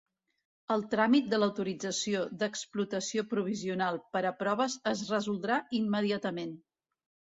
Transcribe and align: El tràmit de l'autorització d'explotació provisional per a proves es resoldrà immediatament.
El 0.75 0.83
tràmit 0.93 1.27
de 1.33 1.39
l'autorització 1.41 2.23
d'explotació 2.43 3.25
provisional 3.35 4.01
per 4.17 4.25
a 4.31 4.35
proves 4.41 4.79
es 4.93 5.05
resoldrà 5.15 5.63
immediatament. 5.83 6.57